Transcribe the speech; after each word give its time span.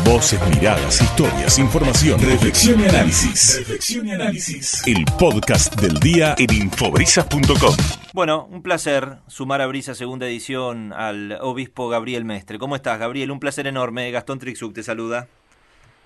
Voces, 0.00 0.40
miradas, 0.48 1.00
historias, 1.02 1.58
información, 1.58 2.18
reflexión 2.18 2.80
y 2.80 2.84
análisis. 2.84 3.58
Reflexión 3.58 4.08
y 4.08 4.12
análisis. 4.12 4.82
El 4.88 5.04
podcast 5.18 5.78
del 5.80 6.00
día 6.00 6.34
en 6.38 6.52
infobrisas.com. 6.52 7.76
Bueno, 8.14 8.46
un 8.50 8.62
placer 8.62 9.18
sumar 9.28 9.60
a 9.60 9.66
Brisa 9.66 9.94
segunda 9.94 10.26
edición 10.26 10.92
al 10.94 11.38
obispo 11.40 11.88
Gabriel 11.88 12.24
Mestre. 12.24 12.58
¿Cómo 12.58 12.74
estás, 12.74 12.98
Gabriel? 12.98 13.30
Un 13.30 13.38
placer 13.38 13.66
enorme. 13.66 14.10
Gastón 14.10 14.38
Trixuc 14.38 14.74
te 14.74 14.82
saluda. 14.82 15.28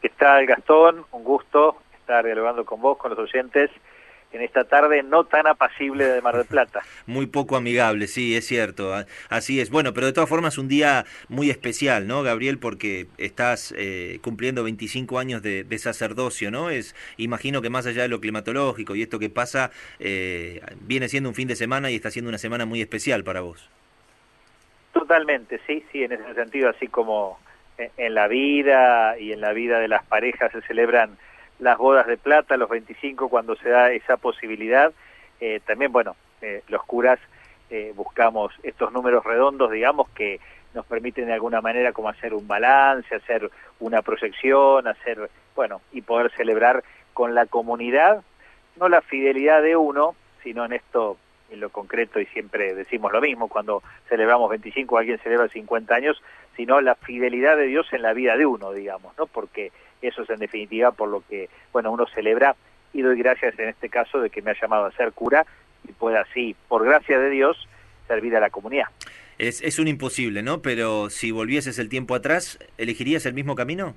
¿Qué 0.02 0.10
tal, 0.10 0.44
Gastón? 0.46 1.06
Un 1.12 1.24
gusto 1.24 1.76
estar 1.98 2.24
dialogando 2.24 2.64
con 2.64 2.80
vos, 2.80 2.98
con 2.98 3.10
los 3.10 3.18
oyentes 3.20 3.70
en 4.32 4.42
esta 4.42 4.64
tarde 4.64 5.02
no 5.02 5.24
tan 5.24 5.46
apacible 5.46 6.04
de 6.04 6.20
Mar 6.20 6.36
del 6.36 6.46
Plata. 6.46 6.82
Muy 7.06 7.26
poco 7.26 7.56
amigable, 7.56 8.06
sí, 8.06 8.36
es 8.36 8.46
cierto, 8.46 8.92
así 9.28 9.60
es. 9.60 9.70
Bueno, 9.70 9.92
pero 9.94 10.06
de 10.06 10.12
todas 10.12 10.28
formas 10.28 10.58
un 10.58 10.68
día 10.68 11.04
muy 11.28 11.50
especial, 11.50 12.06
¿no, 12.06 12.22
Gabriel? 12.22 12.58
Porque 12.58 13.06
estás 13.18 13.74
eh, 13.76 14.18
cumpliendo 14.22 14.64
25 14.64 15.18
años 15.18 15.42
de, 15.42 15.64
sacerdocio, 15.78 16.50
¿no? 16.50 16.70
Es, 16.70 16.96
imagino 17.18 17.60
que 17.60 17.68
más 17.68 17.86
allá 17.86 18.02
de 18.02 18.08
lo 18.08 18.20
climatológico 18.20 18.96
y 18.96 19.02
esto 19.02 19.18
que 19.18 19.28
pasa, 19.28 19.70
eh, 19.98 20.62
viene 20.80 21.08
siendo 21.08 21.28
un 21.28 21.34
fin 21.34 21.46
de 21.48 21.54
semana 21.54 21.90
y 21.90 21.96
está 21.96 22.10
siendo 22.10 22.30
una 22.30 22.38
semana 22.38 22.64
muy 22.64 22.80
especial 22.80 23.24
para 23.24 23.42
vos. 23.42 23.68
Totalmente, 24.92 25.60
sí, 25.66 25.84
sí, 25.92 26.02
en 26.02 26.12
ese 26.12 26.34
sentido, 26.34 26.70
así 26.70 26.88
como 26.88 27.38
en 27.78 28.14
la 28.14 28.28
vida 28.28 29.18
y 29.18 29.32
en 29.32 29.40
la 29.40 29.52
vida 29.52 29.78
de 29.78 29.88
las 29.88 30.04
parejas 30.04 30.50
se 30.52 30.62
celebran 30.62 31.18
las 31.58 31.78
bodas 31.78 32.06
de 32.06 32.16
plata, 32.16 32.56
los 32.56 32.68
25 32.68 33.28
cuando 33.28 33.56
se 33.56 33.68
da 33.68 33.92
esa 33.92 34.16
posibilidad. 34.16 34.92
Eh, 35.40 35.60
también, 35.66 35.92
bueno, 35.92 36.16
eh, 36.42 36.62
los 36.68 36.82
curas 36.84 37.18
eh, 37.70 37.92
buscamos 37.96 38.52
estos 38.62 38.92
números 38.92 39.24
redondos, 39.24 39.70
digamos, 39.70 40.08
que 40.10 40.40
nos 40.74 40.86
permiten 40.86 41.26
de 41.26 41.32
alguna 41.32 41.60
manera 41.60 41.92
como 41.92 42.08
hacer 42.08 42.34
un 42.34 42.46
balance, 42.46 43.14
hacer 43.14 43.50
una 43.80 44.02
proyección, 44.02 44.86
hacer, 44.86 45.30
bueno, 45.54 45.80
y 45.92 46.02
poder 46.02 46.30
celebrar 46.36 46.84
con 47.14 47.34
la 47.34 47.46
comunidad, 47.46 48.22
no 48.76 48.88
la 48.88 49.00
fidelidad 49.00 49.62
de 49.62 49.74
uno, 49.74 50.14
sino 50.42 50.64
en 50.66 50.74
esto, 50.74 51.16
en 51.50 51.60
lo 51.60 51.70
concreto, 51.70 52.20
y 52.20 52.26
siempre 52.26 52.74
decimos 52.74 53.10
lo 53.10 53.22
mismo, 53.22 53.48
cuando 53.48 53.82
celebramos 54.08 54.50
25, 54.50 54.98
alguien 54.98 55.18
celebra 55.18 55.48
50 55.48 55.94
años, 55.94 56.22
sino 56.56 56.80
la 56.80 56.94
fidelidad 56.94 57.56
de 57.56 57.66
Dios 57.66 57.86
en 57.92 58.02
la 58.02 58.12
vida 58.12 58.36
de 58.36 58.46
uno, 58.46 58.72
digamos, 58.72 59.16
¿no? 59.18 59.26
Porque 59.26 59.72
eso 60.02 60.22
es 60.22 60.30
en 60.30 60.38
definitiva 60.38 60.92
por 60.92 61.08
lo 61.08 61.22
que, 61.28 61.48
bueno, 61.72 61.90
uno 61.90 62.06
celebra 62.14 62.56
y 62.92 63.02
doy 63.02 63.18
gracias 63.18 63.58
en 63.58 63.68
este 63.68 63.88
caso 63.88 64.20
de 64.20 64.30
que 64.30 64.42
me 64.42 64.52
ha 64.52 64.60
llamado 64.60 64.86
a 64.86 64.92
ser 64.92 65.12
cura 65.12 65.44
y 65.86 65.92
pueda 65.92 66.22
así, 66.22 66.56
por 66.68 66.84
gracia 66.84 67.18
de 67.18 67.30
Dios, 67.30 67.68
servir 68.08 68.34
a 68.36 68.40
la 68.40 68.50
comunidad. 68.50 68.86
Es, 69.38 69.60
es 69.60 69.78
un 69.78 69.88
imposible, 69.88 70.42
¿no? 70.42 70.62
Pero 70.62 71.10
si 71.10 71.30
volvieses 71.30 71.78
el 71.78 71.88
tiempo 71.88 72.14
atrás, 72.14 72.58
¿elegirías 72.78 73.26
el 73.26 73.34
mismo 73.34 73.54
camino? 73.54 73.94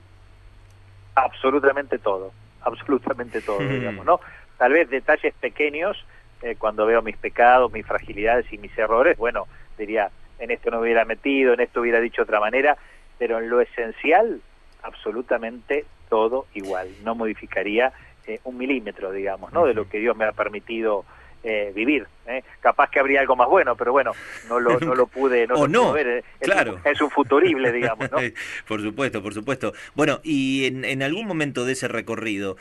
Absolutamente 1.15 1.97
todo, 1.97 2.33
absolutamente 2.61 3.41
todo, 3.41 3.59
digamos, 3.67 4.05
¿no? 4.05 4.19
Tal 4.57 4.73
vez 4.73 4.89
detalles 4.89 5.33
pequeños, 5.35 6.05
eh, 6.41 6.55
cuando 6.57 6.85
veo 6.85 7.01
mis 7.01 7.17
pecados, 7.17 7.71
mis 7.71 7.85
fragilidades 7.85 8.51
y 8.51 8.57
mis 8.57 8.77
errores, 8.77 9.17
bueno, 9.17 9.47
diría, 9.77 10.11
en 10.39 10.51
esto 10.51 10.71
no 10.71 10.79
hubiera 10.79 11.05
metido, 11.05 11.53
en 11.53 11.61
esto 11.61 11.81
hubiera 11.81 11.99
dicho 11.99 12.23
otra 12.23 12.39
manera, 12.39 12.77
pero 13.17 13.39
en 13.39 13.49
lo 13.49 13.61
esencial, 13.61 14.41
absolutamente 14.81 15.85
todo 16.09 16.47
igual, 16.53 16.89
no 17.03 17.15
modificaría 17.15 17.93
eh, 18.29 18.39
un 18.43 18.57
milímetro, 18.57 19.11
digamos, 19.11 19.51
¿no? 19.53 19.65
De 19.65 19.73
lo 19.73 19.89
que 19.89 19.99
Dios 19.99 20.15
me 20.15 20.25
ha 20.25 20.31
permitido 20.31 21.03
eh, 21.41 21.71
vivir. 21.73 22.05
¿eh? 22.27 22.43
Capaz 22.59 22.91
que 22.91 22.99
habría 22.99 23.21
algo 23.21 23.35
más 23.35 23.47
bueno, 23.47 23.75
pero 23.75 23.91
bueno, 23.91 24.11
no 24.49 24.59
lo, 24.59 24.79
no 24.79 24.93
lo 24.93 25.07
pude, 25.07 25.47
no 25.47 25.67
no, 25.69 25.93
ver. 25.93 26.23
Es, 26.39 26.47
claro. 26.47 26.79
es 26.83 27.01
un 27.01 27.09
futurible, 27.09 27.71
digamos, 27.71 28.11
¿no? 28.11 28.17
por 28.67 28.81
supuesto, 28.81 29.23
por 29.23 29.33
supuesto. 29.33 29.73
Bueno, 29.95 30.19
y 30.23 30.65
en, 30.65 30.85
en 30.85 31.01
algún 31.01 31.27
momento 31.27 31.65
de 31.65 31.73
ese 31.73 31.87
recorrido, 31.87 32.57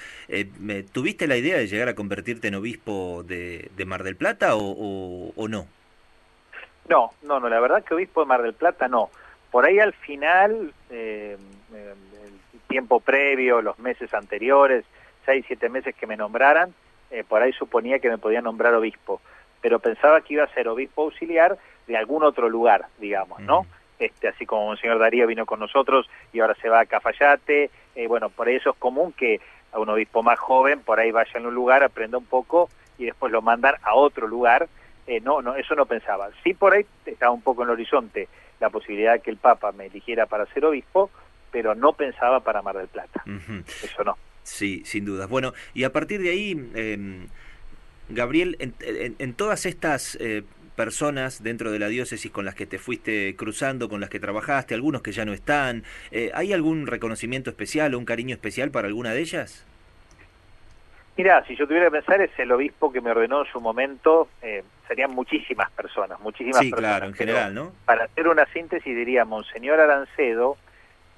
¿tuviste 0.92 1.26
la 1.26 1.36
idea 1.36 1.58
de 1.58 1.66
llegar 1.66 1.88
a 1.88 1.94
convertirte 1.94 2.48
en 2.48 2.54
obispo 2.54 3.24
de, 3.26 3.70
de 3.76 3.84
Mar 3.84 4.04
del 4.04 4.16
Plata 4.16 4.56
o, 4.56 5.32
o, 5.34 5.48
no? 5.48 5.66
No, 6.88 7.12
no, 7.22 7.40
no, 7.40 7.48
la 7.48 7.60
verdad 7.60 7.84
que 7.84 7.94
obispo 7.94 8.20
de 8.20 8.26
Mar 8.26 8.42
del 8.42 8.54
Plata 8.54 8.88
no. 8.88 9.10
Por 9.50 9.64
ahí 9.64 9.78
al 9.78 9.92
final, 9.92 10.72
eh, 10.90 11.36
el 11.72 12.60
tiempo 12.68 13.00
previo, 13.00 13.62
los 13.62 13.78
meses 13.78 14.12
anteriores, 14.14 14.84
seis, 15.24 15.44
siete 15.46 15.68
meses 15.68 15.94
que 15.94 16.06
me 16.06 16.16
nombraran, 16.16 16.74
eh, 17.10 17.24
por 17.26 17.42
ahí 17.42 17.52
suponía 17.52 17.98
que 17.98 18.10
me 18.10 18.18
podía 18.18 18.42
nombrar 18.42 18.74
obispo, 18.74 19.20
pero 19.60 19.78
pensaba 19.78 20.20
que 20.20 20.34
iba 20.34 20.44
a 20.44 20.54
ser 20.54 20.68
obispo 20.68 21.02
auxiliar 21.02 21.58
de 21.86 21.96
algún 21.96 22.22
otro 22.22 22.48
lugar, 22.48 22.86
digamos, 22.98 23.40
¿no? 23.40 23.66
Este, 23.98 24.28
así 24.28 24.46
como 24.46 24.72
el 24.72 24.78
señor 24.78 24.98
Darío 24.98 25.26
vino 25.26 25.44
con 25.46 25.58
nosotros 25.58 26.08
y 26.32 26.40
ahora 26.40 26.54
se 26.60 26.68
va 26.68 26.80
a 26.80 26.86
Cafayate, 26.86 27.70
eh, 27.94 28.06
bueno, 28.06 28.28
por 28.28 28.48
eso 28.48 28.70
es 28.70 28.76
común 28.76 29.12
que 29.12 29.40
a 29.72 29.78
un 29.78 29.88
obispo 29.88 30.22
más 30.22 30.38
joven 30.38 30.80
por 30.80 31.00
ahí 31.00 31.10
vaya 31.10 31.32
en 31.34 31.46
un 31.46 31.54
lugar, 31.54 31.82
aprenda 31.82 32.16
un 32.18 32.26
poco 32.26 32.68
y 32.96 33.06
después 33.06 33.32
lo 33.32 33.42
mandan 33.42 33.74
a 33.82 33.94
otro 33.94 34.28
lugar. 34.28 34.68
Eh, 35.08 35.20
no, 35.20 35.42
no, 35.42 35.56
eso 35.56 35.74
no 35.74 35.86
pensaba. 35.86 36.28
Sí 36.44 36.54
por 36.54 36.74
ahí 36.74 36.86
estaba 37.06 37.32
un 37.32 37.42
poco 37.42 37.62
en 37.62 37.70
el 37.70 37.72
horizonte 37.72 38.28
la 38.60 38.70
posibilidad 38.70 39.14
de 39.14 39.20
que 39.20 39.30
el 39.30 39.38
Papa 39.38 39.72
me 39.72 39.86
eligiera 39.86 40.26
para 40.26 40.46
ser 40.46 40.64
obispo, 40.64 41.10
pero 41.50 41.74
no 41.74 41.94
pensaba 41.94 42.40
para 42.40 42.62
Mar 42.62 42.76
del 42.76 42.88
Plata. 42.88 43.24
Eso 43.82 44.04
no. 44.04 44.16
Sí, 44.42 44.82
sin 44.84 45.04
dudas. 45.04 45.28
Bueno, 45.28 45.52
y 45.74 45.84
a 45.84 45.92
partir 45.92 46.20
de 46.22 46.30
ahí, 46.30 46.70
eh, 46.74 47.26
Gabriel, 48.08 48.56
en, 48.60 49.34
todas 49.34 49.66
estas 49.66 50.16
eh, 50.20 50.42
personas 50.76 51.42
dentro 51.42 51.72
de 51.72 51.78
la 51.78 51.88
diócesis 51.88 52.30
con 52.30 52.44
las 52.44 52.54
que 52.54 52.64
te 52.64 52.78
fuiste 52.78 53.34
cruzando, 53.36 53.88
con 53.88 54.00
las 54.00 54.10
que 54.10 54.20
trabajaste, 54.20 54.74
algunos 54.74 55.02
que 55.02 55.12
ya 55.12 55.24
no 55.24 55.32
están, 55.32 55.82
eh, 56.10 56.30
¿hay 56.34 56.52
algún 56.52 56.86
reconocimiento 56.86 57.50
especial 57.50 57.94
o 57.94 57.98
un 57.98 58.04
cariño 58.04 58.34
especial 58.34 58.70
para 58.70 58.88
alguna 58.88 59.12
de 59.12 59.20
ellas? 59.20 59.66
Mira, 61.16 61.44
si 61.46 61.56
yo 61.56 61.66
tuviera 61.66 61.86
que 61.86 61.90
pensar, 61.90 62.20
es 62.20 62.30
el 62.38 62.52
obispo 62.52 62.92
que 62.92 63.00
me 63.00 63.10
ordenó 63.10 63.44
en 63.44 63.52
su 63.52 63.60
momento, 63.60 64.28
eh, 64.40 64.62
serían 64.88 65.12
muchísimas 65.12 65.70
personas, 65.70 66.18
muchísimas 66.20 66.60
sí, 66.60 66.70
personas. 66.70 66.90
claro, 66.90 67.06
en 67.06 67.14
general, 67.14 67.54
¿no? 67.54 67.72
Para 67.84 68.04
hacer 68.04 68.26
una 68.26 68.46
síntesis 68.46 68.96
diría, 68.96 69.24
Monseñor 69.24 69.78
Arancedo, 69.78 70.56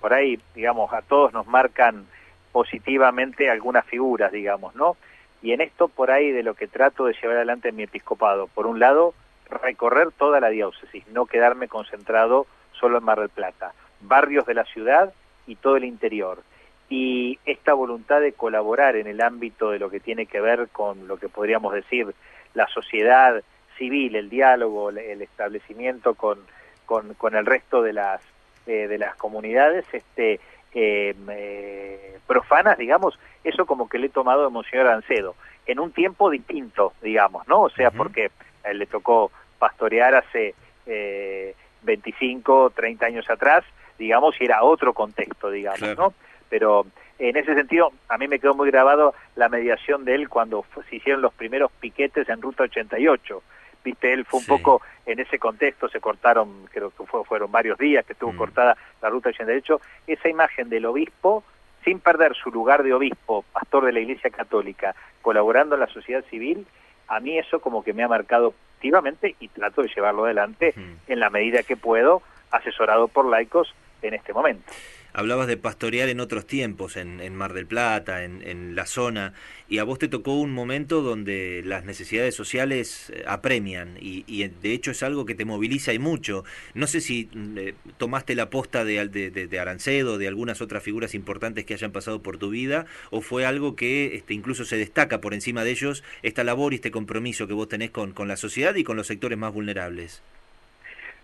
por 0.01 0.13
ahí, 0.13 0.39
digamos, 0.55 0.93
a 0.93 1.03
todos 1.03 1.33
nos 1.33 1.47
marcan 1.47 2.07
positivamente 2.53 3.49
algunas 3.49 3.87
figuras, 3.87 4.33
digamos, 4.33 4.75
¿no? 4.75 4.97
Y 5.43 5.53
en 5.53 5.61
esto, 5.61 5.89
por 5.89 6.11
ahí, 6.11 6.33
de 6.33 6.43
lo 6.43 6.55
que 6.55 6.67
trato 6.67 7.07
de 7.07 7.15
llevar 7.15 7.37
adelante 7.37 7.69
en 7.69 7.77
mi 7.77 7.85
episcopado, 7.85 8.49
por 8.49 8.67
un 8.67 8.79
lado, 8.79 9.15
recorrer 9.49 10.11
toda 10.13 10.41
la 10.41 10.49
diócesis, 10.49 11.07
no 11.09 11.27
quedarme 11.27 11.69
concentrado 11.69 12.47
solo 12.73 12.99
en 12.99 13.05
Mar 13.05 13.21
del 13.21 13.29
Plata, 13.29 13.73
barrios 14.01 14.47
de 14.47 14.55
la 14.55 14.65
ciudad 14.65 15.13
y 15.47 15.57
todo 15.57 15.77
el 15.77 15.85
interior. 15.85 16.43
Y 16.89 17.39
esta 17.47 17.73
voluntad 17.73 18.21
de 18.21 18.33
colaborar 18.33 18.97
en 18.97 19.07
el 19.07 19.21
ámbito 19.21 19.71
de 19.71 19.79
lo 19.79 19.91
que 19.91 20.01
tiene 20.01 20.27
que 20.27 20.41
ver 20.41 20.69
con 20.69 21.07
lo 21.07 21.19
que 21.19 21.29
podríamos 21.29 21.73
decir 21.73 22.15
la 22.55 22.67
sociedad 22.67 23.43
civil, 23.81 24.15
el 24.15 24.29
diálogo, 24.29 24.91
el 24.91 25.23
establecimiento 25.23 26.15
con, 26.15 26.39
con, 26.85 27.15
con 27.15 27.35
el 27.35 27.47
resto 27.47 27.81
de 27.83 27.95
las 27.95 28.21
eh, 28.67 28.87
de 28.87 28.99
las 28.99 29.17
comunidades 29.17 29.87
este, 29.91 30.39
eh, 30.75 31.15
eh, 31.31 32.19
profanas, 32.27 32.77
digamos, 32.77 33.19
eso 33.43 33.65
como 33.65 33.89
que 33.89 33.99
le 33.99 34.09
he 34.09 34.11
tomado 34.11 34.45
de 34.45 34.51
Monseñor 34.51 34.87
Ancedo, 34.87 35.35
en 35.67 35.81
un 35.81 35.93
tiempo 35.93 36.29
distinto, 36.29 36.93
digamos, 37.03 37.49
¿no? 37.49 37.63
O 37.63 37.71
sea, 37.71 37.91
porque 37.91 38.31
a 38.63 38.71
él 38.71 38.79
le 38.79 38.87
tocó 38.87 39.33
pastorear 39.59 40.15
hace 40.15 40.55
eh, 40.87 41.55
25, 41.83 42.71
30 42.77 43.07
años 43.07 43.31
atrás, 43.31 43.65
digamos, 43.99 44.39
y 44.39 44.45
era 44.45 44.63
otro 44.63 44.93
contexto, 44.93 45.51
digamos, 45.51 45.97
¿no? 45.97 46.13
Pero 46.51 46.87
en 47.19 47.37
ese 47.37 47.55
sentido, 47.55 47.93
a 48.09 48.19
mí 48.19 48.29
me 48.29 48.39
quedó 48.39 48.55
muy 48.55 48.71
grabado 48.71 49.15
la 49.37 49.49
mediación 49.49 50.05
de 50.05 50.15
él 50.17 50.29
cuando 50.29 50.65
se 50.89 50.97
hicieron 50.97 51.23
los 51.23 51.33
primeros 51.33 51.73
piquetes 51.81 52.29
en 52.29 52.43
Ruta 52.43 52.65
88, 52.65 53.43
viste, 53.85 54.13
él 54.13 54.25
fue 54.25 54.41
un 54.41 54.47
poco 54.47 54.83
en 55.07 55.21
ese 55.21 55.39
contexto, 55.39 55.89
se 55.89 56.01
cortaron, 56.01 56.67
creo 56.73 56.91
que 56.91 57.05
fue, 57.05 57.25
fueron 57.25 57.51
varios 57.51 57.79
días 57.79 58.05
que 58.05 58.13
estuvo 58.13 58.33
mm. 58.33 58.37
cortada 58.37 58.77
la 59.03 59.09
ruta 59.09 59.31
de 59.31 59.57
hecho 59.57 59.81
esa 60.07 60.29
imagen 60.29 60.69
del 60.69 60.87
obispo, 60.87 61.45
sin 61.85 62.01
perder 62.01 62.35
su 62.35 62.51
lugar 62.51 62.83
de 62.83 62.93
obispo, 62.93 63.45
pastor 63.53 63.87
de 63.87 63.93
la 63.93 64.01
Iglesia 64.01 64.31
Católica, 64.31 64.95
colaborando 65.23 65.75
en 65.75 65.81
la 65.81 65.87
sociedad 65.87 66.25
civil, 66.31 66.67
a 67.09 67.21
mí 67.21 67.39
eso 67.39 67.61
como 67.61 67.83
que 67.83 67.93
me 67.93 68.03
ha 68.03 68.09
marcado 68.09 68.55
activamente 68.77 69.35
y 69.41 69.49
trato 69.49 69.83
de 69.83 69.89
llevarlo 69.89 70.25
adelante 70.25 70.75
mm. 70.77 71.13
en 71.13 71.21
la 71.21 71.31
medida 71.31 71.63
que 71.63 71.77
puedo, 71.77 72.23
asesorado 72.51 73.09
por 73.09 73.27
laicos 73.27 73.75
en 74.03 74.15
este 74.15 74.33
momento 74.33 74.73
hablabas 75.13 75.47
de 75.47 75.57
pastorear 75.57 76.09
en 76.09 76.21
otros 76.21 76.47
tiempos, 76.47 76.97
en, 76.97 77.35
Mar 77.35 77.53
del 77.53 77.67
Plata, 77.67 78.25
en, 78.25 78.75
la 78.75 78.87
zona, 78.87 79.33
y 79.69 79.79
a 79.79 79.85
vos 79.85 79.99
te 79.99 80.09
tocó 80.09 80.35
un 80.35 80.53
momento 80.53 81.03
donde 81.03 81.63
las 81.65 81.85
necesidades 81.85 82.35
sociales 82.35 83.11
eh, 83.11 83.25
apremian, 83.27 83.97
y, 84.01 84.49
de 84.49 84.73
hecho 84.73 84.91
es 84.91 85.03
algo 85.03 85.27
que 85.27 85.35
te 85.35 85.45
moviliza 85.45 85.93
y 85.93 85.99
mucho. 85.99 86.45
No 86.75 86.87
sé 86.87 87.01
si 87.01 87.29
mm, 87.33 87.59
eh, 87.59 87.75
tomaste 87.99 88.35
la 88.35 88.51
posta 88.51 88.85
de, 88.85 89.09
de, 89.09 89.31
de, 89.31 89.61
Arancedo, 89.61 90.19
de 90.19 90.29
algunas 90.29 90.61
otras 90.61 90.83
figuras 90.83 91.15
importantes 91.15 91.65
que 91.65 91.75
hayan 91.75 91.93
pasado 91.93 92.23
por 92.23 92.39
tu 92.39 92.51
vida, 92.51 92.87
o 93.11 93.21
fue 93.21 93.47
algo 93.47 93.77
que 93.77 94.17
este, 94.17 94.35
incluso 94.35 94.65
se 94.65 94.77
destaca 94.77 95.21
por 95.21 95.35
encima 95.35 95.65
de 95.65 95.71
ellos, 95.71 96.05
esta 96.23 96.45
labor 96.45 96.73
y 96.73 96.77
este 96.77 96.91
compromiso 96.91 97.47
que 97.47 97.55
vos 97.55 97.69
tenés 97.69 97.91
con, 97.91 98.13
con 98.13 98.29
la 98.29 98.37
sociedad 98.37 98.75
y 98.75 98.85
con 98.85 98.97
los 98.97 99.07
sectores 99.07 99.39
más 99.39 99.53
vulnerables. 99.53 100.23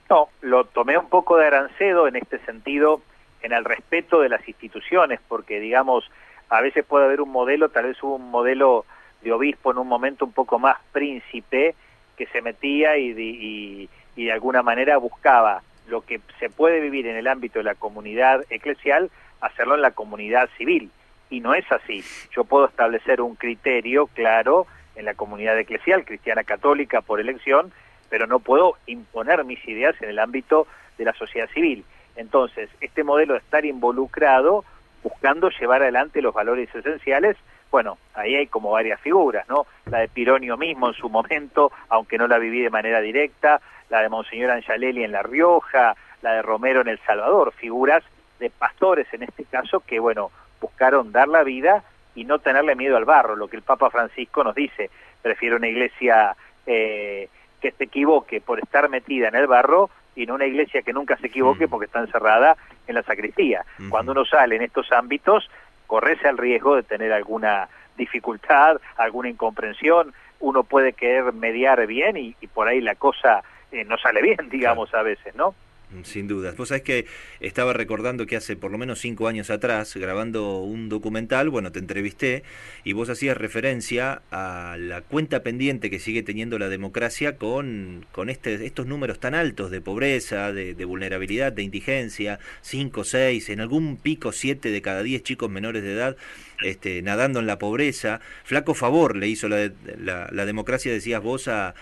No, 0.09 0.29
lo 0.41 0.65
tomé 0.65 0.97
un 0.97 1.09
poco 1.09 1.37
de 1.37 1.47
Arancedo 1.47 2.07
en 2.07 2.17
este 2.17 2.39
sentido 2.45 3.03
en 3.43 3.53
el 3.53 3.65
respeto 3.65 4.21
de 4.21 4.29
las 4.29 4.47
instituciones, 4.49 5.21
porque 5.29 5.61
digamos, 5.61 6.11
a 6.49 6.61
veces 6.61 6.85
puede 6.85 7.05
haber 7.05 7.21
un 7.21 7.31
modelo, 7.31 7.69
tal 7.69 7.87
vez 7.87 8.03
hubo 8.03 8.17
un 8.17 8.31
modelo 8.31 8.85
de 9.23 9.33
obispo 9.33 9.73
en 9.73 9.79
un 9.79 9.89
momento 9.89 10.25
un 10.25 10.33
poco 10.33 10.59
más 10.59 10.79
príncipe, 10.93 11.75
que 12.17 12.27
se 12.27 12.41
metía 12.41 12.97
y, 12.97 13.11
y, 13.11 13.91
y 14.17 14.25
de 14.25 14.33
alguna 14.33 14.63
manera 14.63 14.97
buscaba 14.97 15.63
lo 15.87 16.01
que 16.01 16.21
se 16.41 16.51
puede 16.51 16.81
vivir 16.81 17.07
en 17.07 17.17
el 17.17 17.29
ámbito 17.29 17.59
de 17.59 17.65
la 17.65 17.75
comunidad 17.75 18.45
eclesial, 18.51 19.11
hacerlo 19.41 19.75
en 19.75 19.83
la 19.83 19.93
comunidad 19.93 20.49
civil. 20.57 20.91
Y 21.29 21.41
no 21.41 21.55
es 21.55 21.71
así. 21.71 22.03
Yo 22.35 22.45
puedo 22.45 22.67
establecer 22.67 23.21
un 23.21 23.35
criterio 23.35 24.07
claro 24.09 24.67
en 24.95 25.05
la 25.05 25.15
comunidad 25.15 25.59
eclesial, 25.59 26.05
cristiana 26.05 26.45
católica 26.45 27.03
por 27.03 27.21
elección, 27.21 27.73
pero 28.09 28.27
no 28.27 28.39
puedo 28.39 28.77
imponer 28.87 29.45
mis 29.45 29.63
ideas 29.69 29.95
en 30.01 30.09
el 30.09 30.19
ámbito 30.19 30.67
de 30.99 31.05
la 31.05 31.13
sociedad 31.13 31.49
civil. 31.51 31.85
Entonces, 32.17 32.71
este 32.81 33.05
modelo 33.05 33.35
de 33.35 33.41
estar 33.41 33.65
involucrado, 33.65 34.65
buscando 35.03 35.51
llevar 35.51 35.83
adelante 35.83 36.23
los 36.23 36.35
valores 36.35 36.75
esenciales, 36.75 37.37
bueno, 37.71 37.99
ahí 38.15 38.35
hay 38.35 38.47
como 38.47 38.71
varias 38.71 39.01
figuras, 39.01 39.49
¿no? 39.49 39.67
La 39.87 39.99
de 39.99 40.09
Pironio 40.09 40.57
mismo 40.57 40.89
en 40.89 40.95
su 40.95 41.09
momento, 41.09 41.73
aunque 41.89 42.19
no 42.19 42.27
la 42.27 42.39
viví 42.39 42.63
de 42.63 42.71
manera 42.71 43.01
directa, 43.01 43.61
la 43.91 44.03
de 44.03 44.09
Monseñor 44.09 44.51
Angelelli 44.51 45.05
en 45.05 45.13
La 45.13 45.23
Rioja, 45.23 45.95
la 46.23 46.35
de 46.35 46.43
Romero 46.43 46.81
en 46.81 46.89
El 46.89 46.99
Salvador, 47.01 47.53
figuras 47.53 48.03
de 48.39 48.51
pastores 48.51 49.07
en 49.13 49.23
este 49.23 49.45
caso 49.45 49.81
que, 49.81 49.99
bueno, 49.99 50.31
buscaron 50.61 51.13
dar 51.13 51.29
la 51.29 51.43
vida 51.43 51.85
y 52.15 52.25
no 52.25 52.39
tenerle 52.39 52.75
miedo 52.75 52.97
al 52.97 53.05
barro, 53.05 53.37
lo 53.37 53.49
que 53.49 53.57
el 53.57 53.63
Papa 53.63 53.91
Francisco 53.91 54.43
nos 54.43 54.55
dice, 54.55 54.91
prefiere 55.23 55.57
una 55.57 55.69
iglesia 55.69 56.35
eh, 56.67 57.29
que 57.61 57.73
se 57.73 57.85
equivoque 57.85 58.41
por 58.41 58.59
estar 58.59 58.89
metida 58.89 59.29
en 59.29 59.35
el 59.37 59.47
barro 59.47 59.91
y 60.17 60.27
no 60.27 60.35
una 60.35 60.47
iglesia 60.47 60.83
que 60.83 60.93
nunca 60.93 61.17
se 61.19 61.29
equivoque 61.29 61.69
porque 61.69 61.87
está 61.87 62.01
encerrada 62.01 62.57
en 62.87 62.95
la 62.95 63.03
sacristía. 63.03 63.65
Cuando 63.91 64.13
uno 64.13 64.25
sale 64.25 64.57
en 64.57 64.63
estos 64.63 64.91
ámbitos, 64.91 65.49
correse 65.87 66.29
el 66.29 66.39
riesgo 66.39 66.75
de 66.75 66.83
tener 66.83 67.13
alguna 67.13 67.69
dificultad, 67.97 68.81
alguna 68.97 69.29
incomprensión, 69.29 70.13
uno 70.41 70.65
puede 70.65 70.95
querer 70.95 71.33
mediar 71.33 71.87
bien 71.87 72.17
y, 72.17 72.35
por 72.53 72.67
ahí 72.69 72.81
la 72.81 72.95
cosa 72.95 73.43
eh, 73.71 73.85
no 73.85 73.99
sale 73.99 74.23
bien, 74.23 74.39
digamos, 74.51 74.93
a 74.95 75.03
veces, 75.03 75.35
¿no? 75.35 75.55
Sin 76.03 76.27
dudas. 76.27 76.57
Vos 76.57 76.69
sabés 76.69 76.83
que 76.83 77.07
estaba 77.39 77.73
recordando 77.73 78.27
que 78.27 78.37
hace 78.37 78.57
por 78.57 78.73
lo 78.73 78.79
menos 78.79 78.99
cinco 78.99 79.29
años 79.29 79.51
atrás, 79.51 79.95
grabando 79.97 80.59
un 80.59 80.89
documental, 80.89 81.49
bueno, 81.49 81.71
te 81.71 81.79
entrevisté 81.79 82.43
y 82.83 82.93
vos 82.93 83.09
hacías 83.09 83.37
referencia 83.37 84.23
a 84.33 84.77
la 84.81 85.03
cuenta 85.03 85.45
pendiente 85.45 85.89
que 85.89 86.01
sigue 86.01 86.25
teniendo 86.25 86.59
la 86.59 86.69
democracia 86.69 87.37
con, 87.37 88.05
con 88.11 88.31
este, 88.31 88.67
estos 88.67 88.87
números 88.87 89.21
tan 89.21 89.37
altos 89.37 89.71
de 89.71 89.81
pobreza, 89.81 90.53
de, 90.53 90.75
vulnerabilidad, 90.85 91.53
de 91.53 91.63
indigencia, 91.63 92.41
cinco, 92.63 93.05
seis, 93.05 93.49
en 93.49 93.61
algún 93.61 93.97
pico 93.97 94.33
siete 94.33 94.71
de 94.71 94.83
cada 94.83 95.05
diez 95.05 95.23
chicos 95.23 95.51
menores 95.51 95.85
de 95.85 95.93
edad 95.93 96.17
este, 96.63 97.01
nadando 97.03 97.39
en 97.39 97.47
la 97.47 97.59
pobreza. 97.61 98.21
Flaco 98.43 98.75
favor 98.75 99.17
le 99.17 99.29
hizo 99.29 99.49
la, 99.49 99.71
la, 99.99 100.29
la 100.33 100.47
democracia, 100.47 100.93
decías 100.93 101.23
vos, 101.23 101.47
a 101.47 101.75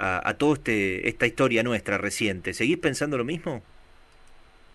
a, 0.00 0.28
a 0.28 0.34
toda 0.34 0.54
este, 0.54 1.08
esta 1.08 1.26
historia 1.26 1.62
nuestra 1.62 1.98
reciente. 1.98 2.54
¿Seguís 2.54 2.78
pensando 2.78 3.18
lo 3.18 3.24
mismo? 3.24 3.62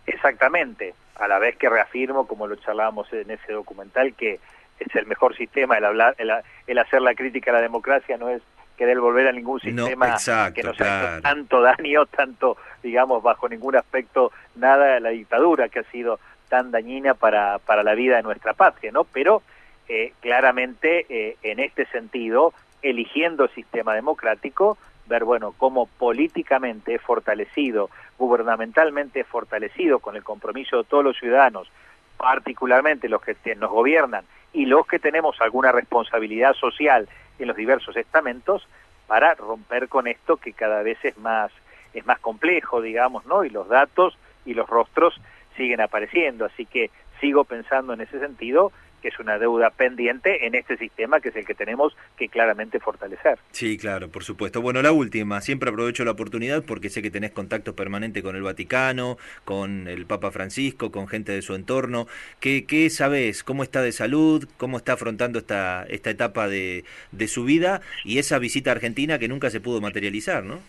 Exactamente, 0.06 0.94
a 1.16 1.28
la 1.28 1.40
vez 1.40 1.58
que 1.58 1.70
reafirmo, 1.70 2.28
como 2.28 2.48
lo 2.48 2.56
charlábamos 2.58 3.12
en 3.12 3.32
ese 3.32 3.54
documental, 3.54 4.14
que 4.14 4.40
es 4.80 4.96
el 4.96 5.06
mejor 5.06 5.36
sistema, 5.36 5.78
el, 5.78 5.86
hablar, 5.86 6.16
el, 6.18 6.78
hacer 6.78 7.02
la 7.02 7.16
crítica 7.16 7.52
a 7.52 7.56
la 7.56 7.62
democracia 7.62 8.18
no 8.18 8.30
es 8.30 8.42
querer 8.78 9.00
volver 9.00 9.28
a 9.28 9.32
ningún 9.32 9.60
sistema 9.62 10.18
que 10.54 10.64
nos 10.64 10.80
haga 10.82 11.22
tanto 11.22 11.62
daño, 11.62 12.06
tanto, 12.08 12.58
digamos, 12.84 13.24
bajo 13.24 13.48
ningún 13.48 13.78
aspecto, 13.78 14.34
nada 14.56 14.96
de 14.96 15.00
la 15.00 15.10
dictadura 15.10 15.70
que 15.70 15.80
ha 15.80 15.84
sido 15.92 16.20
tan 16.50 16.72
dañina 16.72 17.14
para, 17.14 17.60
para 17.60 17.84
la 17.84 17.96
vida 17.96 18.18
de 18.18 18.24
nuestra 18.24 18.54
patria, 18.54 18.92
¿no? 18.92 19.06
Pero 19.06 19.42
eh, 19.88 20.14
claramente 20.20 21.06
eh, 21.10 21.38
en 21.42 21.60
este 21.60 21.86
sentido, 21.88 22.54
eligiendo 22.82 23.46
el 23.46 23.50
sistema 23.52 23.96
democrático, 23.96 24.78
ver, 25.08 25.24
bueno, 25.24 25.54
cómo 25.58 25.86
políticamente 25.86 27.00
fortalecido, 27.00 27.90
gubernamentalmente 28.18 29.24
fortalecido 29.24 30.00
con 30.00 30.16
el 30.16 30.24
compromiso 30.24 30.78
de 30.78 30.84
todos 30.86 31.04
los 31.04 31.18
ciudadanos, 31.18 31.70
particularmente 32.18 33.10
los 33.10 33.22
que 33.22 33.36
nos 33.56 33.72
gobiernan 33.72 34.26
y 34.54 34.66
los 34.66 34.88
que 34.88 35.00
tenemos 35.00 35.40
alguna 35.42 35.72
responsabilidad 35.72 36.54
social 36.54 37.08
en 37.40 37.48
los 37.48 37.58
diversos 37.58 37.96
estamentos, 37.98 38.68
para 39.08 39.36
romper 39.36 39.88
con 39.88 40.08
esto 40.08 40.38
que 40.38 40.54
cada 40.54 40.82
vez 40.82 40.98
es 41.04 41.18
más, 41.18 41.52
es 41.94 42.06
más 42.06 42.20
complejo, 42.20 42.82
digamos, 42.82 43.26
¿no? 43.26 43.44
Y 43.44 43.50
los 43.50 43.68
datos 43.68 44.18
y 44.46 44.54
los 44.54 44.68
rostros 44.68 45.20
siguen 45.56 45.82
apareciendo, 45.82 46.46
así 46.46 46.66
que 46.66 46.90
sigo 47.22 47.44
pensando 47.44 47.94
en 47.94 48.02
ese 48.02 48.20
sentido 48.20 48.72
que 49.06 49.10
es 49.10 49.20
una 49.20 49.38
deuda 49.38 49.70
pendiente 49.70 50.48
en 50.48 50.56
este 50.56 50.78
sistema 50.78 51.20
que 51.20 51.30
es 51.30 51.36
el 51.36 51.46
que 51.46 51.54
tenemos 51.54 51.96
que 52.18 52.28
claramente 52.28 52.80
fortalecer. 52.80 53.38
Sí, 53.52 53.78
claro, 53.78 54.10
por 54.10 54.24
supuesto. 54.24 54.64
Bueno, 54.64 54.82
la 54.82 54.92
última, 54.92 55.42
siempre 55.42 55.70
aprovecho 55.70 56.04
la 56.04 56.10
oportunidad 56.10 56.64
porque 56.66 56.90
sé 56.90 57.04
que 57.04 57.12
tenés 57.12 57.30
contacto 57.30 57.76
permanente 57.76 58.24
con 58.24 58.36
el 58.36 58.42
Vaticano, 58.42 59.20
con 59.44 59.88
el 59.88 60.08
Papa 60.08 60.32
Francisco, 60.32 60.92
con 60.92 61.08
gente 61.08 61.34
de 61.34 61.44
su 61.44 61.54
entorno. 61.54 62.08
¿Qué, 62.40 62.66
qué 62.66 62.90
sabés? 62.90 63.44
¿Cómo 63.44 63.62
está 63.62 63.84
de 63.84 63.92
salud? 63.92 64.50
¿Cómo 64.58 64.78
está 64.78 64.94
afrontando 64.94 65.38
esta, 65.38 65.86
esta 65.88 66.10
etapa 66.10 66.48
de, 66.48 66.84
de 67.12 67.28
su 67.28 67.44
vida 67.44 67.82
y 68.06 68.18
esa 68.18 68.40
visita 68.40 68.72
a 68.72 68.74
Argentina 68.74 69.20
que 69.20 69.28
nunca 69.28 69.52
se 69.52 69.62
pudo 69.62 69.82
materializar, 69.82 70.44
¿no? 70.44 70.62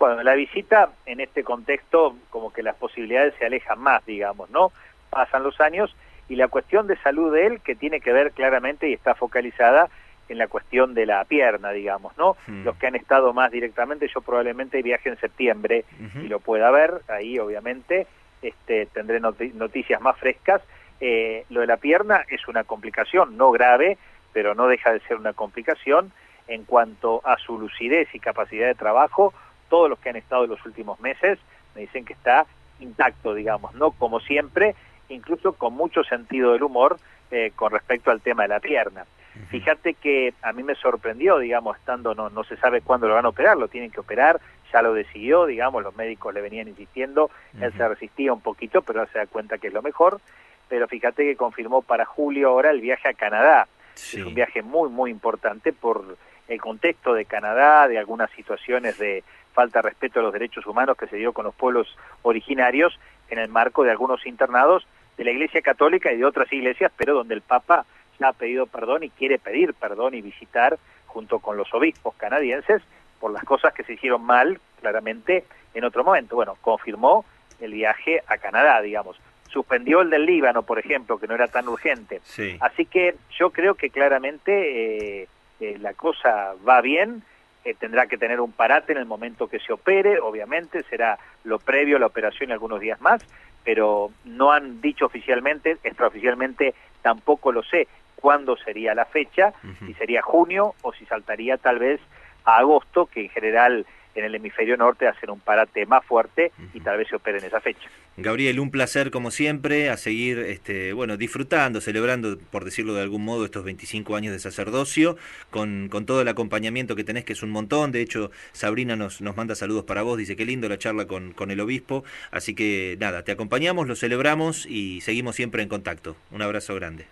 Bueno, 0.00 0.24
la 0.24 0.34
visita 0.34 0.90
en 1.06 1.20
este 1.20 1.44
contexto 1.44 2.16
como 2.30 2.52
que 2.52 2.64
las 2.64 2.74
posibilidades 2.74 3.34
se 3.38 3.46
alejan 3.46 3.78
más, 3.78 4.04
digamos, 4.06 4.50
¿no? 4.50 4.72
Pasan 5.08 5.44
los 5.44 5.60
años 5.60 5.94
y 6.28 6.36
la 6.36 6.48
cuestión 6.48 6.86
de 6.86 6.96
salud 6.98 7.32
de 7.32 7.46
él 7.46 7.60
que 7.60 7.74
tiene 7.74 8.00
que 8.00 8.12
ver 8.12 8.32
claramente 8.32 8.88
y 8.88 8.92
está 8.92 9.14
focalizada 9.14 9.88
en 10.28 10.38
la 10.38 10.48
cuestión 10.48 10.94
de 10.94 11.06
la 11.06 11.24
pierna, 11.24 11.70
digamos, 11.70 12.16
¿no? 12.16 12.36
Hmm. 12.46 12.64
Los 12.64 12.76
que 12.76 12.86
han 12.86 12.96
estado 12.96 13.32
más 13.32 13.50
directamente, 13.50 14.08
yo 14.08 14.20
probablemente 14.20 14.82
viaje 14.82 15.08
en 15.08 15.18
septiembre 15.18 15.84
y 16.22 16.28
lo 16.28 16.40
pueda 16.40 16.70
ver, 16.70 17.02
ahí 17.08 17.38
obviamente 17.38 18.06
este, 18.40 18.86
tendré 18.86 19.20
noticias 19.20 20.00
más 20.00 20.16
frescas. 20.18 20.62
Eh, 21.00 21.44
lo 21.50 21.60
de 21.60 21.66
la 21.66 21.76
pierna 21.76 22.24
es 22.28 22.46
una 22.48 22.64
complicación, 22.64 23.36
no 23.36 23.50
grave, 23.50 23.98
pero 24.32 24.54
no 24.54 24.68
deja 24.68 24.92
de 24.92 25.00
ser 25.00 25.16
una 25.16 25.32
complicación. 25.32 26.12
En 26.48 26.64
cuanto 26.64 27.20
a 27.24 27.38
su 27.38 27.58
lucidez 27.58 28.08
y 28.14 28.18
capacidad 28.18 28.66
de 28.66 28.74
trabajo, 28.74 29.32
todos 29.68 29.88
los 29.88 29.98
que 30.00 30.10
han 30.10 30.16
estado 30.16 30.44
en 30.44 30.50
los 30.50 30.66
últimos 30.66 31.00
meses 31.00 31.38
me 31.74 31.82
dicen 31.82 32.04
que 32.04 32.12
está 32.12 32.46
intacto, 32.80 33.34
digamos, 33.34 33.74
¿no? 33.74 33.92
Como 33.92 34.20
siempre, 34.20 34.74
incluso 35.12 35.52
con 35.52 35.74
mucho 35.74 36.02
sentido 36.04 36.52
del 36.52 36.62
humor 36.62 36.98
eh, 37.30 37.52
con 37.54 37.72
respecto 37.72 38.10
al 38.10 38.20
tema 38.20 38.42
de 38.42 38.48
la 38.50 38.60
pierna. 38.60 39.06
Fíjate 39.48 39.94
que 39.94 40.34
a 40.42 40.52
mí 40.52 40.62
me 40.62 40.74
sorprendió, 40.74 41.38
digamos, 41.38 41.78
estando, 41.78 42.14
no, 42.14 42.28
no 42.28 42.44
se 42.44 42.56
sabe 42.58 42.82
cuándo 42.82 43.08
lo 43.08 43.14
van 43.14 43.24
a 43.24 43.30
operar, 43.30 43.56
lo 43.56 43.68
tienen 43.68 43.90
que 43.90 44.00
operar, 44.00 44.40
ya 44.70 44.82
lo 44.82 44.92
decidió, 44.92 45.46
digamos, 45.46 45.82
los 45.82 45.96
médicos 45.96 46.34
le 46.34 46.42
venían 46.42 46.68
insistiendo, 46.68 47.30
él 47.58 47.72
se 47.72 47.88
resistía 47.88 48.32
un 48.32 48.42
poquito, 48.42 48.82
pero 48.82 49.06
se 49.06 49.18
da 49.18 49.26
cuenta 49.26 49.56
que 49.56 49.68
es 49.68 49.72
lo 49.72 49.80
mejor, 49.80 50.20
pero 50.68 50.86
fíjate 50.86 51.24
que 51.24 51.36
confirmó 51.36 51.80
para 51.80 52.04
julio 52.04 52.50
ahora 52.50 52.70
el 52.70 52.80
viaje 52.80 53.08
a 53.08 53.14
Canadá, 53.14 53.68
es 53.94 54.14
un 54.14 54.34
viaje 54.34 54.62
muy, 54.62 54.90
muy 54.90 55.10
importante 55.10 55.72
por 55.72 56.16
el 56.48 56.60
contexto 56.60 57.14
de 57.14 57.24
Canadá, 57.24 57.88
de 57.88 57.98
algunas 57.98 58.30
situaciones 58.32 58.98
de 58.98 59.24
falta 59.52 59.80
de 59.80 59.88
respeto 59.88 60.20
a 60.20 60.22
los 60.22 60.32
derechos 60.32 60.66
humanos 60.66 60.96
que 60.96 61.06
se 61.06 61.16
dio 61.16 61.32
con 61.32 61.44
los 61.44 61.54
pueblos 61.54 61.96
originarios 62.22 62.98
en 63.28 63.38
el 63.38 63.48
marco 63.48 63.84
de 63.84 63.90
algunos 63.90 64.26
internados 64.26 64.86
de 65.22 65.30
la 65.30 65.30
Iglesia 65.30 65.62
Católica 65.62 66.12
y 66.12 66.16
de 66.16 66.24
otras 66.24 66.52
iglesias, 66.52 66.90
pero 66.96 67.14
donde 67.14 67.34
el 67.34 67.42
Papa 67.42 67.86
ya 68.18 68.28
ha 68.28 68.32
pedido 68.32 68.66
perdón 68.66 69.04
y 69.04 69.10
quiere 69.10 69.38
pedir 69.38 69.72
perdón 69.72 70.14
y 70.14 70.20
visitar 70.20 70.78
junto 71.06 71.38
con 71.38 71.56
los 71.56 71.72
obispos 71.72 72.14
canadienses 72.16 72.82
por 73.20 73.30
las 73.30 73.44
cosas 73.44 73.72
que 73.72 73.84
se 73.84 73.92
hicieron 73.92 74.24
mal, 74.24 74.60
claramente, 74.80 75.44
en 75.74 75.84
otro 75.84 76.02
momento. 76.02 76.34
Bueno, 76.34 76.56
confirmó 76.60 77.24
el 77.60 77.72
viaje 77.72 78.20
a 78.26 78.38
Canadá, 78.38 78.80
digamos. 78.80 79.16
Suspendió 79.48 80.00
el 80.00 80.10
del 80.10 80.26
Líbano, 80.26 80.64
por 80.64 80.80
ejemplo, 80.80 81.18
que 81.18 81.28
no 81.28 81.36
era 81.36 81.46
tan 81.46 81.68
urgente. 81.68 82.20
Así 82.60 82.86
que 82.86 83.14
yo 83.38 83.50
creo 83.50 83.74
que 83.76 83.90
claramente 83.90 85.20
eh, 85.20 85.28
eh, 85.60 85.76
la 85.78 85.94
cosa 85.94 86.54
va 86.66 86.80
bien, 86.80 87.22
eh, 87.64 87.74
tendrá 87.78 88.08
que 88.08 88.18
tener 88.18 88.40
un 88.40 88.50
parate 88.50 88.90
en 88.90 88.98
el 88.98 89.06
momento 89.06 89.46
que 89.46 89.60
se 89.60 89.72
opere, 89.72 90.18
obviamente, 90.18 90.82
será 90.90 91.16
lo 91.44 91.60
previo 91.60 91.96
a 91.96 92.00
la 92.00 92.06
operación 92.06 92.50
y 92.50 92.54
algunos 92.54 92.80
días 92.80 93.00
más, 93.00 93.24
pero 93.64 94.10
no 94.24 94.52
han 94.52 94.80
dicho 94.80 95.06
oficialmente, 95.06 95.78
extraoficialmente 95.82 96.74
tampoco 97.02 97.52
lo 97.52 97.62
sé 97.62 97.88
cuándo 98.16 98.56
sería 98.56 98.94
la 98.94 99.04
fecha, 99.04 99.52
si 99.84 99.94
sería 99.94 100.22
junio 100.22 100.74
o 100.82 100.92
si 100.92 101.04
saltaría 101.06 101.56
tal 101.56 101.78
vez 101.78 102.00
a 102.44 102.58
agosto, 102.58 103.06
que 103.06 103.22
en 103.22 103.28
general 103.30 103.86
en 104.14 104.24
el 104.24 104.34
hemisferio 104.34 104.76
norte 104.76 105.08
hacen 105.08 105.30
un 105.30 105.40
parate 105.40 105.86
más 105.86 106.04
fuerte 106.04 106.52
y 106.72 106.80
tal 106.80 106.98
vez 106.98 107.08
se 107.08 107.16
opere 107.16 107.38
en 107.38 107.44
esa 107.44 107.60
fecha. 107.60 107.88
Gabriel, 108.18 108.60
un 108.60 108.70
placer 108.70 109.10
como 109.10 109.30
siempre, 109.30 109.88
a 109.88 109.96
seguir 109.96 110.38
este, 110.38 110.92
bueno, 110.92 111.16
disfrutando, 111.16 111.80
celebrando, 111.80 112.38
por 112.50 112.64
decirlo 112.64 112.92
de 112.92 113.00
algún 113.00 113.24
modo, 113.24 113.46
estos 113.46 113.64
25 113.64 114.16
años 114.16 114.32
de 114.34 114.38
sacerdocio, 114.38 115.16
con, 115.50 115.88
con 115.88 116.04
todo 116.04 116.20
el 116.20 116.28
acompañamiento 116.28 116.94
que 116.94 117.04
tenés, 117.04 117.24
que 117.24 117.32
es 117.32 117.42
un 117.42 117.50
montón. 117.50 117.90
De 117.90 118.02
hecho, 118.02 118.30
Sabrina 118.52 118.96
nos, 118.96 119.22
nos 119.22 119.34
manda 119.34 119.54
saludos 119.54 119.84
para 119.84 120.02
vos, 120.02 120.18
dice 120.18 120.36
que 120.36 120.44
lindo 120.44 120.68
la 120.68 120.76
charla 120.76 121.06
con, 121.06 121.32
con 121.32 121.50
el 121.50 121.60
obispo. 121.60 122.04
Así 122.30 122.54
que 122.54 122.98
nada, 123.00 123.24
te 123.24 123.32
acompañamos, 123.32 123.88
lo 123.88 123.96
celebramos 123.96 124.66
y 124.66 125.00
seguimos 125.00 125.34
siempre 125.34 125.62
en 125.62 125.70
contacto. 125.70 126.14
Un 126.30 126.42
abrazo 126.42 126.74
grande. 126.74 127.06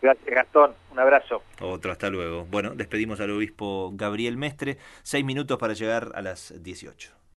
Gracias, 0.00 0.34
Gastón. 0.34 0.72
Un 0.90 0.98
abrazo. 0.98 1.42
Otro, 1.60 1.92
hasta 1.92 2.08
luego. 2.08 2.46
Bueno, 2.46 2.74
despedimos 2.74 3.20
al 3.20 3.30
obispo 3.30 3.92
Gabriel 3.94 4.38
Mestre. 4.38 4.78
Seis 5.02 5.24
minutos 5.24 5.58
para 5.58 5.74
llegar 5.74 6.10
a 6.14 6.22
las 6.22 6.54
18. 6.60 7.21